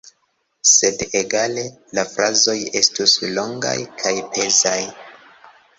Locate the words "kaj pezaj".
4.03-4.79